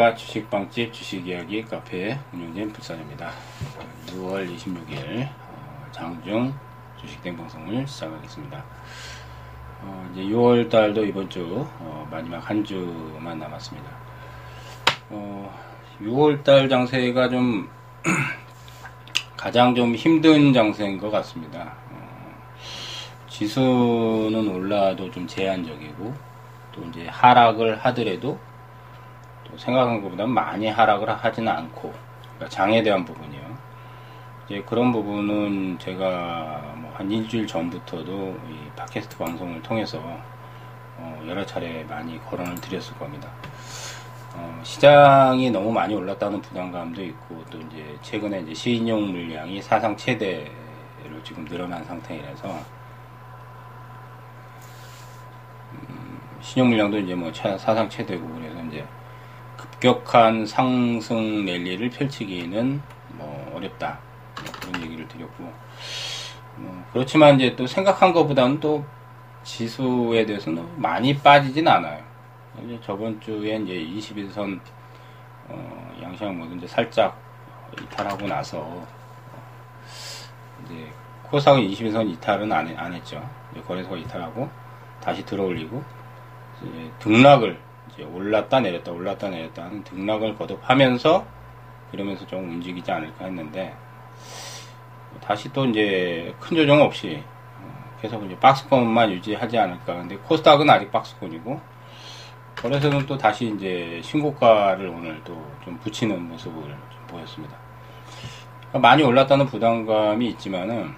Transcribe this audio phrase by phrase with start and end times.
[0.00, 0.14] 안녕하십니까.
[0.14, 3.30] 주식방집 주식이야기 카페 운영진 불산입니다.
[4.06, 6.54] 6월 26일 어, 장중
[6.98, 8.64] 주식된 방송을 시작하겠습니다.
[9.82, 13.90] 어, 이제 6월 달도 이번 주 어, 마지막 한 주만 남았습니다.
[16.00, 17.68] 6월 달 장세가 좀
[19.36, 21.74] 가장 좀 힘든 장세인 것 같습니다.
[23.28, 26.14] 지수는 올라도 좀 제한적이고
[26.72, 28.38] 또 이제 하락을 하더라도
[29.56, 31.92] 생각한 것보다 많이 하락을 하지는 않고
[32.36, 33.40] 그러니까 장에 대한 부분이요.
[34.46, 39.98] 이제 그런 부분은 제가 뭐 한 일주일 전부터도 이 팟캐스트 방송을 통해서
[40.98, 43.26] 어 여러 차례 많이 거론을 드렸을 겁니다.
[44.34, 50.52] 어 시장이 너무 많이 올랐다는 부담감도 있고 또 이제 최근에 이제 시인용 물량이 사상 최대로
[51.24, 52.48] 지금 늘어난 상태이라서
[55.72, 58.86] 음 신용 물량도 이제 뭐 사상 최대고 그래서 이제
[59.80, 62.82] 급격한 상승 랠리를 펼치기는
[63.14, 63.98] 뭐 어렵다
[64.42, 65.52] 뭐 그런 얘기를 드렸고
[66.56, 68.84] 뭐 그렇지만 이제 또 생각한 것보다는 또
[69.42, 72.04] 지수에 대해서는 많이 빠지진 않아요.
[72.62, 74.60] 이제 저번 주에 이제 21선
[75.48, 77.18] 어, 양시장 모두 이제 살짝
[77.80, 78.86] 이탈하고 나서 어,
[80.64, 80.92] 이제
[81.22, 83.26] 코스닥은 21선 이탈은 안, 안 했죠.
[83.66, 84.48] 거래소가 이탈하고
[85.02, 85.82] 다시 들어올리고
[86.98, 87.69] 등락을
[88.04, 91.26] 올랐다 내렸다 올랐다 내렸다 하는 등락을 거듭하면서
[91.90, 93.74] 그러면서 좀 움직이지 않을까 했는데
[95.20, 97.22] 다시 또 이제 큰 조정 없이
[97.60, 101.60] 어, 계속 이제 박스권만 유지하지 않을까 근데 코스닥은 아직 박스권이고
[102.56, 107.56] 거래소는 또 다시 이제 신고가를 오늘 또 좀 붙이는 모습을 좀 보였습니다.
[108.72, 110.94] 많이 올랐다는 부담감이 있지만은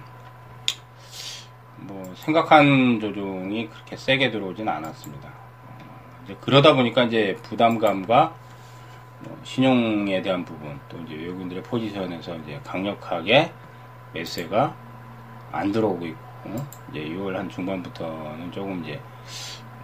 [1.77, 5.29] 뭐 생각한 조정이 그렇게 세게 들어오진 않았습니다.
[6.41, 8.33] 그러다 보니까 이제 부담감과
[9.19, 13.51] 뭐 신용에 대한 부분 또 이제 외국인들의 포지션에서 이제 강력하게
[14.13, 14.75] 매수가
[15.51, 16.55] 안 들어오고 있고
[16.91, 18.99] 이제 6월 한 중반부터는 조금 이제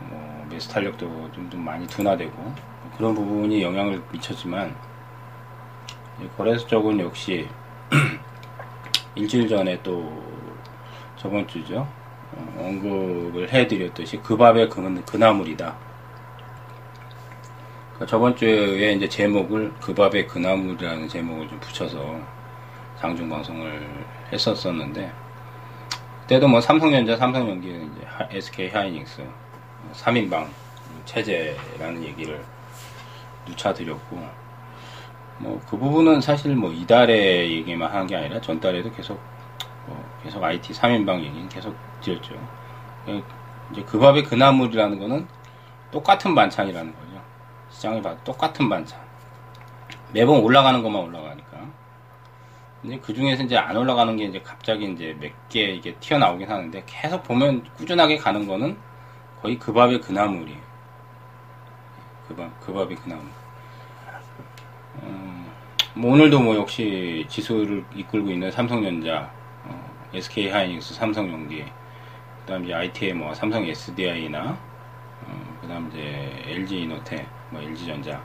[0.09, 2.53] 뭐 매수 탄력도 좀, 좀 많이 둔화되고
[2.97, 4.75] 그런 부분이 영향을 미쳤지만
[6.37, 7.47] 거래소 쪽은 역시
[9.15, 10.21] 일주일 전에 또
[11.17, 11.87] 저번 주죠?
[12.31, 15.88] 어, 언급을 해드렸듯이 그 그, 그나물이다
[18.07, 22.19] 저번 주에 이제 제목을 그 밥의 그나물이라는 제목을 좀 붙여서
[22.97, 23.87] 장중 방송을
[24.31, 25.11] 했었었는데
[26.21, 29.23] 그때도 뭐 삼성전자, 삼성전기는 이제 SK 하이닉스
[29.93, 30.47] 3인방
[31.05, 32.41] 체제라는 얘기를
[33.45, 34.15] 누차 드렸고
[35.39, 39.19] 뭐 그 부분은 사실 뭐 이달에 얘기만 한게 아니라 전달에도 계속
[39.87, 42.35] 뭐 계속 IT 3인방 얘기는 계속 드렸죠.
[43.71, 45.27] 이제 그 밥의 그나물이라는 거는
[45.91, 47.08] 똑같은 반찬이라는 거죠.
[47.69, 48.99] 시장을 봐도 똑같은 반찬.
[50.11, 51.49] 매번 올라가는 것만 올라가니까.
[52.81, 56.83] 근데 그 중에서 이제 안 올라가는 게 이제 갑자기 이제 몇 개 이게 튀어나오긴 하는데
[56.85, 58.77] 계속 보면 꾸준하게 가는 거는
[59.41, 60.59] 거의 그 밥의 그 나물이에요.
[62.27, 63.25] 그 밥, 그 밥의 그 나물.
[65.03, 65.47] 음,
[65.93, 69.31] 뭐 오늘도 뭐 역시 지수를 이끌고 있는 삼성전자,
[69.65, 74.57] 어, SK 하이닉스, 삼성용기, 그 다음 이제 IT의 뭐 삼성 SDI나, 어,
[75.69, 78.19] 그 다음 이제 LG 이노텍, 뭐 LG전자,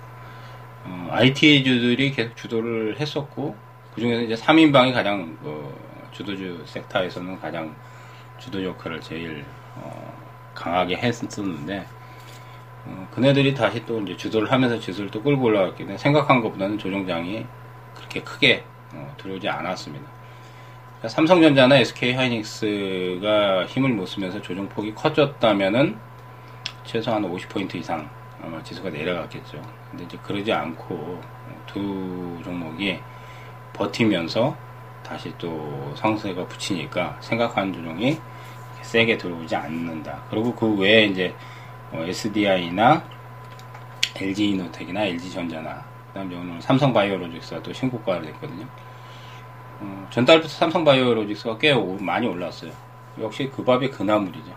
[0.82, 3.54] 어, IT주들이 계속 주도를 했었고
[3.94, 5.76] 그 중에서 이제 3인방이 가장 그
[6.10, 7.76] 주도주 섹터에서는 가장
[8.38, 9.44] 주도 역할을 제일
[9.76, 10.14] 어,
[10.54, 11.84] 강하게 했었는데
[12.86, 17.44] 어, 그네들이 다시 또 이제 주도를 하면서 지수를 또 끌고 올라갔기 때문에 생각한 것보다는 조정장이
[17.94, 20.06] 그렇게 크게 어, 들어오지 않았습니다.
[21.06, 26.13] 삼성전자나 SK 하이닉스가 힘을 못 쓰면서 조정폭이 커졌다면은
[26.84, 28.08] 최소한 50포인트 이상
[28.42, 29.60] 아마 지수가 내려갔겠죠.
[29.90, 31.20] 근데 이제 그러지 않고
[31.66, 33.00] 두 종목이
[33.72, 34.56] 버티면서
[35.02, 38.18] 다시 또 상승세가 붙이니까 생각한 조정이
[38.82, 40.22] 세게 들어오지 않는다.
[40.30, 41.34] 그리고 그 외에 이제
[41.92, 43.02] SDI나
[44.16, 48.66] LG이노텍이나 LG전자나 그다음에 오늘 삼성바이오로직스가 또 신고가를 냈거든요.
[49.80, 52.70] 어, 전달부터 삼성바이오로직스가 꽤 많이 올랐어요.
[53.20, 54.52] 역시 그 밥이 그나물이죠.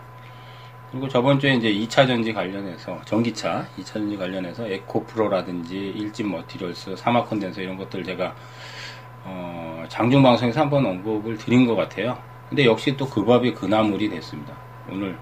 [0.90, 7.24] 그리고 저번 주에 이제 2차 전지 관련해서 전기차 2차 전지 관련해서 에코프로라든지 일진 머티리얼스, 사마
[7.24, 8.34] 컨덴서 이런 것들 제가
[9.24, 12.18] 어, 장중 방송에서 한번 언급을 드린 것 같아요.
[12.48, 14.54] 근데 역시 또 그 밥이 그나물이 됐습니다.
[14.90, 15.18] 오늘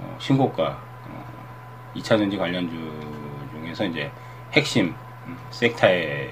[0.00, 2.76] 어, 신고가 어, 2차 전지 관련주
[3.52, 4.10] 중에서 이제
[4.52, 4.92] 핵심
[5.26, 6.30] 음, 섹터에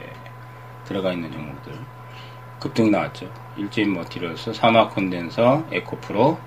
[0.84, 1.74] 들어가 있는 종목들
[2.58, 3.30] 급등 나왔죠.
[3.56, 6.38] 일진 머티리얼스, 사마 컨덴서, 에코프로,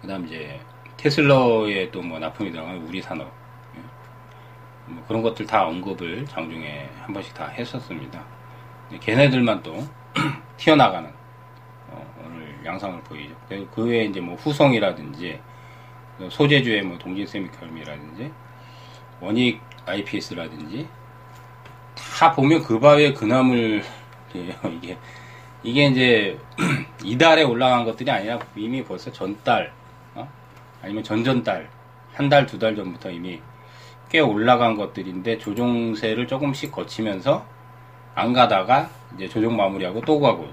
[0.00, 0.60] 그 다음 이제
[1.04, 3.30] 테슬러에 또뭐 납품이 들어가는 우리 산업.
[3.76, 3.80] 예.
[4.86, 8.24] 뭐 그런 것들 다 언급을 장중에 한 번씩 다 했었습니다.
[9.00, 9.86] 걔네들만 또
[10.56, 11.12] 튀어나가는
[11.90, 13.34] 어, 오늘 양상을 보이죠.
[13.74, 15.38] 그 외에 이제 뭐 후성이라든지
[16.30, 18.32] 소재주의 뭐 동진 세미컬미라든지
[19.20, 20.88] 원익 IPS라든지
[21.94, 23.82] 다 보면 그 바위에 그나물
[24.32, 24.96] 이게
[25.62, 26.38] 이게 이제
[27.04, 29.83] 이달에 올라간 것들이 아니라 이미 벌써 전달 어?
[30.84, 31.68] 아니면 전전달
[32.14, 33.40] 한 달 두 달 전부터 이미
[34.10, 37.44] 꽤 올라간 것들인데 조종세를 조금씩 거치면서
[38.14, 40.48] 안 가다가 이제 조종 마무리하고 또 가고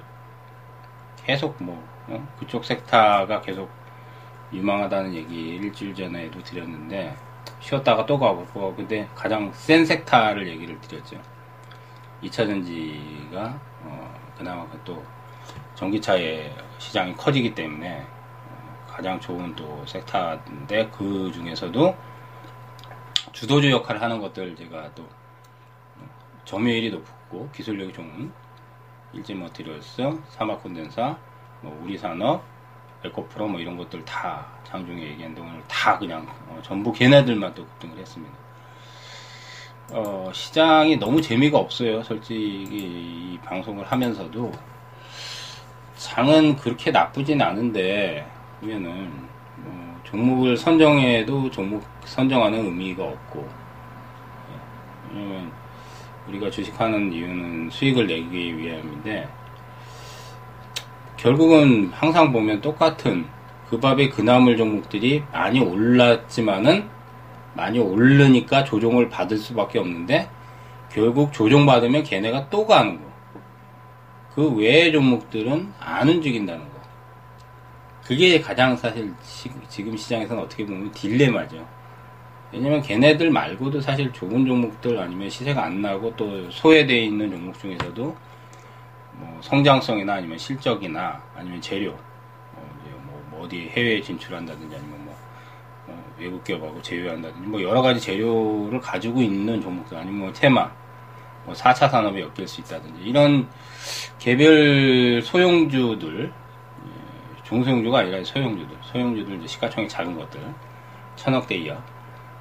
[1.25, 2.27] 계속 뭐 어?
[2.39, 3.69] 그쪽 섹터가 계속
[4.53, 7.15] 유망하다는 얘기 일주일 전에도 드렸는데
[7.59, 11.21] 쉬었다가 또 가고 뭐 근데 가장 센 섹터를 얘기를 드렸죠.
[12.23, 15.03] 2차 전지가 어, 그나마 또
[15.75, 18.20] 전기차의 시장이 커지기 때문에 어,
[19.01, 21.97] 가장 좋은 또 섹터인데 그 중에서도
[23.33, 25.03] 주도주 역할을 하는 것들 제가 또
[26.45, 28.31] 점유율이 높고 기술력이 좋은
[29.13, 31.17] 일제머티리얼스, 사막 콘덴사,
[31.61, 32.43] 뭐 우리 산업,
[33.03, 37.97] 에코프로 뭐 이런 것들 다 장중에 얘기한 동안을 다 그냥 어, 전부 걔네들만 또 급등을
[37.97, 38.35] 했습니다.
[39.93, 42.03] 어, 시장이 너무 재미가 없어요.
[42.03, 44.51] 솔직히 이 방송을 하면서도
[45.95, 49.11] 장은 그렇게 나쁘진 않은데 보면은
[49.57, 53.47] 뭐 종목을 선정해도 종목 선정하는 의미가 없고
[54.49, 55.51] 예, 왜냐면
[56.27, 59.27] 우리가 주식하는 이유는 수익을 내기 위함인데
[61.17, 63.25] 결국은 항상 보면 똑같은
[63.69, 66.89] 그 밥의 그나물 종목들이 많이 올랐지만은
[67.53, 70.29] 많이 오르니까 조종을 받을 수밖에 없는데
[70.91, 73.11] 결국 조종받으면 걔네가 또 가는 거.
[74.33, 76.80] 그 외의 종목들은 안 움직인다는 거.
[78.11, 81.65] 그게 가장 사실 시, 지금 시장에서는 어떻게 보면 딜레마죠.
[82.51, 88.17] 왜냐면 걔네들 말고도 사실 좋은 종목들 아니면 시세가 안 나고 또 소외되어 있는 종목 중에서도
[89.13, 91.91] 뭐 성장성이나 아니면 실적이나 아니면 재료
[93.05, 95.15] 뭐, 뭐 어디 해외에 진출한다든지 아니면 뭐,
[95.85, 100.69] 뭐 외국 기업하고 제휴한다든지 뭐 여러 가지 재료를 가지고 있는 종목들 아니면 뭐 테마
[101.45, 103.47] 뭐 4차 산업에 엮일 수 있다든지 이런
[104.19, 106.40] 개별 소형주들 예,
[107.51, 110.41] 중소형주가 아니라 소형주들 소형주들 이제 시가총액 작은 것들
[111.17, 111.77] 천억대 이하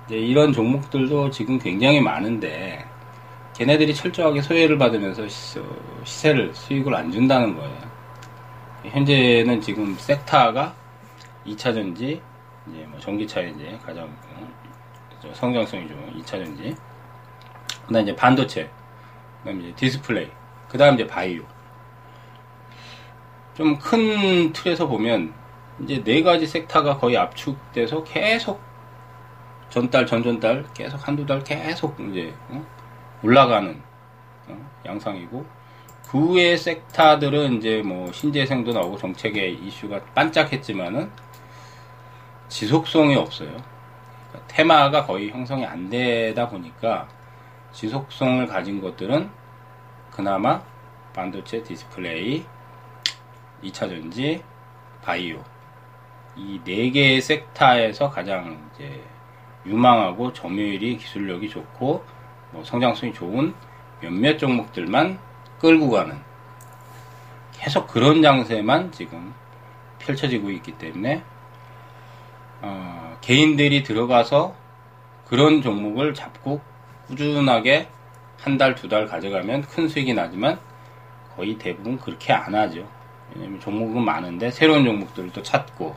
[0.08, 2.84] 이런 종목들도 지금 굉장히 많은데
[3.56, 5.26] 걔네들이 철저하게 소외를 받으면서
[6.04, 7.90] 시세를 수익을 안 준다는 거예요.
[8.84, 10.74] 현재는 지금 섹타가
[11.46, 12.22] 2차 전지,
[12.68, 16.74] 이제 뭐 전기차 이제 가장 어, 성장성이 좋은 2차 전지,
[17.86, 18.70] 그 다음 이제 반도체,
[19.42, 20.30] 그 다음 이제 디스플레이,
[20.68, 21.42] 그 다음 이제 바이오.
[23.54, 25.32] 좀 큰 틀에서 보면
[25.82, 28.60] 이제 네 가지 섹타가 거의 압축돼서 계속
[29.70, 32.64] 전달 전전달 계속 한두 달 계속 이제 어?
[33.22, 33.80] 올라가는
[34.48, 34.70] 어?
[34.84, 35.46] 양상이고
[36.10, 41.08] 그 외의 섹터들은 이제 뭐 신재생도 나오고 정책의 이슈가 반짝했지만은
[42.48, 43.48] 지속성이 없어요.
[43.48, 47.08] 그러니까 테마가 거의 형성이 안 되다 보니까
[47.72, 49.30] 지속성을 가진 것들은
[50.10, 50.60] 그나마
[51.14, 52.44] 반도체, 디스플레이,
[53.62, 54.42] 2차 전지,
[55.02, 55.42] 바이오
[56.36, 59.02] 이 네 개의 섹터에서 가장 이제
[59.66, 62.04] 유망하고 점유율이 기술력이 좋고
[62.52, 63.54] 뭐 성장성이 좋은
[64.00, 65.18] 몇몇 종목들만
[65.58, 66.18] 끌고 가는
[67.52, 69.34] 계속 그런 장세만 지금
[69.98, 71.22] 펼쳐지고 있기 때문에
[72.62, 74.54] 어, 개인들이 들어가서
[75.26, 76.60] 그런 종목을 잡고
[77.06, 77.88] 꾸준하게
[78.40, 80.58] 한 달, 두 달 가져가면 큰 수익이 나지만
[81.36, 82.88] 거의 대부분 그렇게 안 하죠.
[83.34, 85.94] 왜냐면 종목은 많은데 새로운 종목들을 또 찾고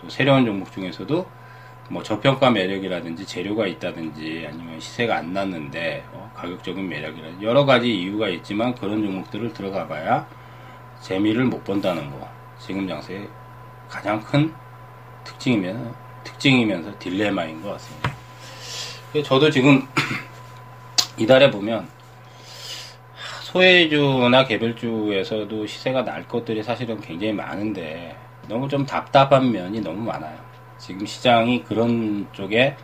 [0.00, 1.26] 또 새로운 종목 중에서도
[1.88, 8.28] 뭐 저평가 매력이라든지 재료가 있다든지 아니면 시세가 안 났는데 어, 가격적인 매력이라든지 여러 가지 이유가
[8.28, 10.26] 있지만 그런 종목들을 들어가 봐야
[11.00, 13.28] 재미를 못 본다는 거 지금 장세의
[13.88, 14.52] 가장 큰
[15.24, 15.94] 특징이면
[16.24, 18.12] 특징이면서 딜레마인 것 같습니다.
[19.24, 19.86] 저도 지금
[21.16, 21.88] 이달에 보면
[23.56, 28.14] 소외주나 개별주에서도 시세가 날 것들이 사실은 굉장히 많은데
[28.48, 30.38] 너무 좀 답답한 면이 너무 많아요.
[30.76, 32.76] 지금 시장이 그런 쪽에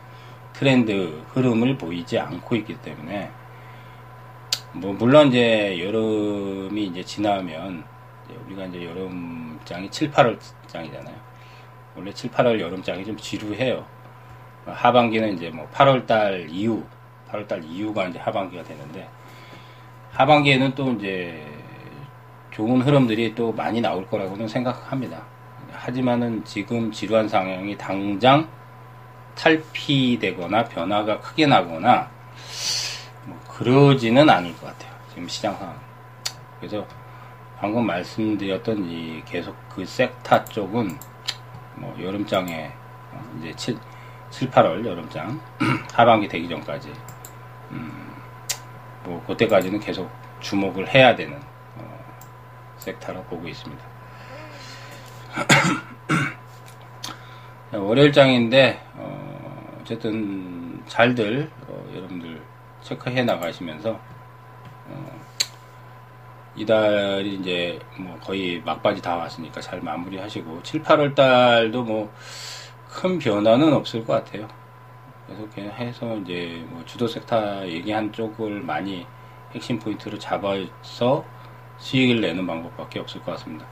[0.51, 3.29] 트렌드 흐름을 보이지 않고 있기 때문에
[4.71, 7.83] 뭐 물론 이제 여름이 이제 지나면
[8.25, 11.15] 이제 우리가 이제 여름장이 7, 8월 장이잖아요.
[11.95, 13.85] 원래 7, 8월 여름장이 좀 지루해요.
[14.65, 16.83] 하반기는 이제 뭐 8월 달 이후,
[17.29, 19.07] 8월 달 이후가 이제 하반기가 되는데
[20.13, 21.45] 하반기에는 또 이제
[22.51, 25.23] 좋은 흐름들이 또 많이 나올 거라고는 생각합니다.
[25.71, 28.47] 하지만은 지금 지루한 상황이 당장
[29.35, 32.09] 탈피되거나 변화가 크게 나거나
[33.49, 34.93] 그러지는 않을 것 같아요.
[35.09, 35.75] 지금 시장 상황.
[36.59, 36.85] 그래서
[37.59, 40.97] 방금 말씀드렸던 이 계속 그 섹타 쪽은
[41.75, 42.71] 뭐 여름장에
[43.11, 43.77] 어, 이제 7,
[44.29, 45.39] 7 8월 여름장
[45.93, 46.91] 하반기 되기 전까지
[47.71, 48.15] 음,
[49.03, 51.39] 뭐 그때까지는 계속 주목을 해야 되는
[51.75, 52.03] 어,
[52.77, 53.83] 섹타로 보고 있습니다.
[57.73, 62.41] 월요일장인데 어, 어쨌든 잘들 어, 여러분들
[62.81, 63.99] 체크해 나가시면서
[64.87, 65.21] 어,
[66.55, 72.11] 이달이 이제 뭐 거의 막바지 다 왔으니까 잘 마무리하시고 7, 8월 달도 뭐
[72.93, 74.47] 큰 변화는 없을 것 같아요.
[75.25, 79.05] 그래서 그냥 해서 이제 뭐 주도 섹터 얘기한 쪽을 많이
[79.53, 81.23] 핵심 포인트로 잡아서
[81.77, 83.65] 수익을 내는 방법밖에 없을 것 같습니다.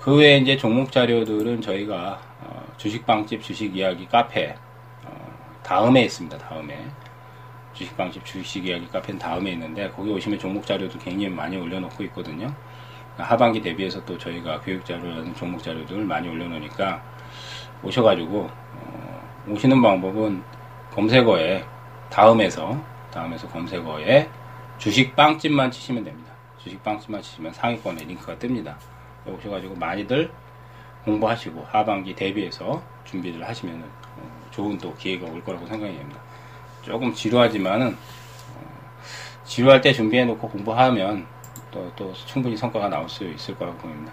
[0.00, 4.56] 그 외에 이제 종목 자료들은 저희가 어, 주식방집 주식 이야기 카페
[5.04, 5.10] 어,
[5.62, 6.38] 다음에 있습니다.
[6.38, 6.84] 다음에
[7.72, 12.52] 주식방집 주식 이야기 카페는 다음에 있는데 거기 오시면 종목 자료도 굉장히 많이 올려놓고 있거든요.
[13.16, 17.02] 하반기 대비해서 또 저희가 교육 자료라는 종목 자료들을 많이 올려놓으니까
[17.82, 20.42] 오셔가지고 어, 오시는 방법은
[20.94, 21.64] 검색어에
[22.10, 22.78] 다음에서
[23.10, 24.28] 다음에서 검색어에
[24.78, 26.32] 주식 빵집만 치시면 됩니다.
[26.58, 28.74] 주식 빵집만 치시면 상위권에 링크가 뜹니다.
[29.26, 30.30] 오셔가지고 많이들
[31.04, 33.82] 공부하시고 하반기 대비해서 준비를 하시면
[34.16, 36.20] 어, 좋은 또 기회가 올 거라고 생각이 됩니다.
[36.82, 38.90] 조금 지루하지만은 어,
[39.44, 41.26] 지루할 때 준비해 놓고 공부하면
[41.70, 44.12] 또, 또 충분히 성과가 나올 수 있을 거라고 보입니다.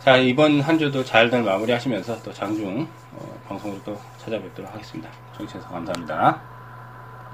[0.00, 3.07] 자 이번 한 주도 잘들 마무리 하시면서 또 장중 어,
[3.46, 5.10] 방송으로 또 찾아뵙도록 하겠습니다.
[5.36, 6.57] 청취해서 감사합니다.